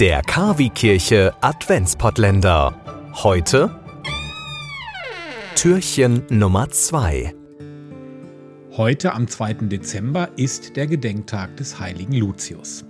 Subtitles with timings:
[0.00, 2.74] Der Kavi-Kirche Adventspottländer.
[3.22, 3.78] Heute
[5.56, 7.34] Türchen Nummer 2.
[8.78, 9.68] Heute am 2.
[9.68, 12.86] Dezember ist der Gedenktag des heiligen Lucius.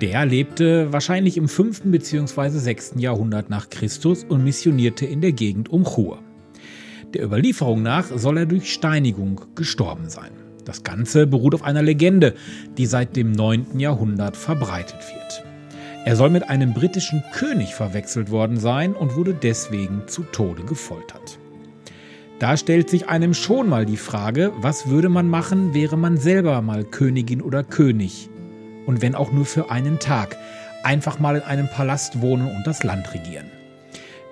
[0.00, 1.82] Der lebte wahrscheinlich im 5.
[1.84, 2.48] bzw.
[2.48, 2.94] 6.
[2.96, 6.18] Jahrhundert nach Christus und missionierte in der Gegend um Chur.
[7.14, 10.32] Der Überlieferung nach soll er durch Steinigung gestorben sein.
[10.64, 12.34] Das Ganze beruht auf einer Legende,
[12.76, 13.78] die seit dem 9.
[13.78, 15.49] Jahrhundert verbreitet wird.
[16.06, 21.38] Er soll mit einem britischen König verwechselt worden sein und wurde deswegen zu Tode gefoltert.
[22.38, 26.62] Da stellt sich einem schon mal die Frage, was würde man machen, wäre man selber
[26.62, 28.30] mal Königin oder König?
[28.86, 30.38] Und wenn auch nur für einen Tag,
[30.82, 33.50] einfach mal in einem Palast wohnen und das Land regieren.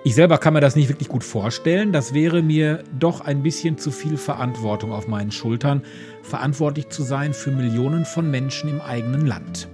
[0.03, 1.91] Ich selber kann mir das nicht wirklich gut vorstellen.
[1.91, 5.83] Das wäre mir doch ein bisschen zu viel Verantwortung auf meinen Schultern,
[6.23, 9.67] verantwortlich zu sein für Millionen von Menschen im eigenen Land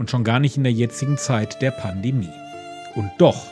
[0.00, 2.32] und schon gar nicht in der jetzigen Zeit der Pandemie.
[2.96, 3.46] Und doch,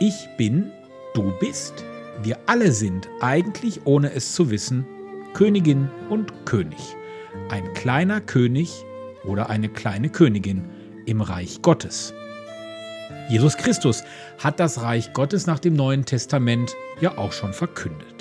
[0.00, 0.72] ich bin,
[1.14, 1.84] du bist,
[2.20, 4.84] wir alle sind eigentlich, ohne es zu wissen,
[5.34, 6.80] Königin und König.
[7.48, 8.84] Ein kleiner König
[9.24, 10.64] oder eine kleine Königin
[11.06, 12.12] im Reich Gottes.
[13.28, 14.02] Jesus Christus
[14.38, 18.17] hat das Reich Gottes nach dem Neuen Testament ja auch schon verkündet.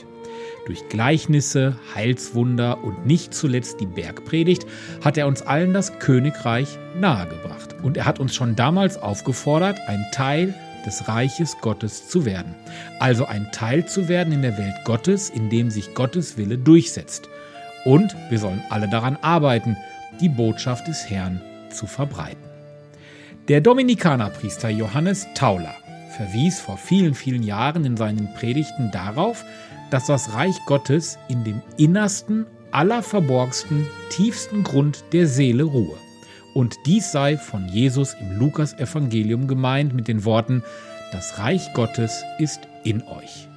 [0.67, 4.65] Durch Gleichnisse, Heilswunder und nicht zuletzt die Bergpredigt
[5.01, 7.77] hat er uns allen das Königreich nahegebracht.
[7.83, 10.53] Und er hat uns schon damals aufgefordert, ein Teil
[10.85, 12.53] des Reiches Gottes zu werden.
[12.99, 17.29] Also ein Teil zu werden in der Welt Gottes, in dem sich Gottes Wille durchsetzt.
[17.85, 19.77] Und wir sollen alle daran arbeiten,
[20.19, 22.43] die Botschaft des Herrn zu verbreiten.
[23.47, 25.75] Der Dominikanerpriester Johannes Tauler
[26.17, 29.45] verwies vor vielen, vielen Jahren in seinen Predigten darauf,
[29.91, 35.95] dass das Reich Gottes in dem innersten, allerverborgsten, tiefsten Grund der Seele ruhe.
[36.53, 40.63] Und dies sei von Jesus im Lukas-Evangelium gemeint mit den Worten:
[41.11, 43.47] Das Reich Gottes ist in euch.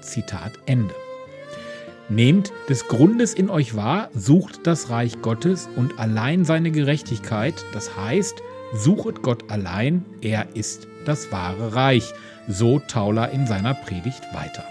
[0.00, 0.94] Zitat Ende.
[2.08, 7.96] Nehmt des Grundes in euch wahr, sucht das Reich Gottes und allein seine Gerechtigkeit, das
[7.96, 8.42] heißt,
[8.74, 12.12] suchet Gott allein, er ist das wahre Reich,
[12.48, 14.64] so Tauler in seiner Predigt weiter.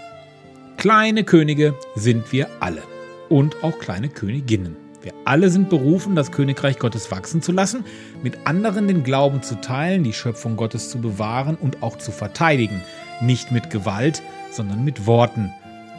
[0.76, 2.82] Kleine Könige sind wir alle
[3.28, 4.76] und auch kleine Königinnen.
[5.02, 7.84] Wir alle sind berufen, das Königreich Gottes wachsen zu lassen,
[8.22, 12.82] mit anderen den Glauben zu teilen, die Schöpfung Gottes zu bewahren und auch zu verteidigen.
[13.20, 15.52] Nicht mit Gewalt, sondern mit Worten.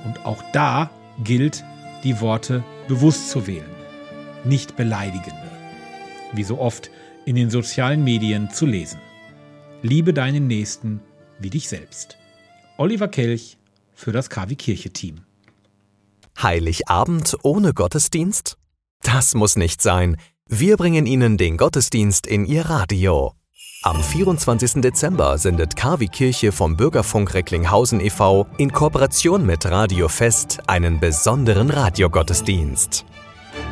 [0.06, 0.90] Und auch da
[1.24, 1.64] gilt,
[2.04, 3.70] die Worte bewusst zu wählen.
[4.44, 5.34] Nicht beleidigende.
[6.34, 6.92] Wie so oft
[7.30, 9.00] in den sozialen Medien zu lesen.
[9.84, 11.00] Liebe deinen Nächsten
[11.38, 12.18] wie dich selbst.
[12.76, 13.60] Oliver Kelch
[13.94, 15.22] für das KW Kirche Team.
[16.42, 18.58] Heiligabend ohne Gottesdienst?
[19.04, 20.18] Das muss nicht sein.
[20.48, 23.34] Wir bringen Ihnen den Gottesdienst in Ihr Radio.
[23.84, 24.82] Am 24.
[24.82, 28.48] Dezember sendet KW Kirche vom Bürgerfunk Recklinghausen e.V.
[28.58, 33.06] in Kooperation mit Radio Fest einen besonderen Radiogottesdienst.